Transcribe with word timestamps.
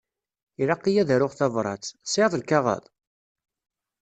Ilaq-iyi 0.61 0.99
ad 1.01 1.09
aruɣ 1.15 1.31
tabrat. 1.35 1.83
Tesεiḍ 2.03 2.33
lkaɣeḍ? 2.41 2.83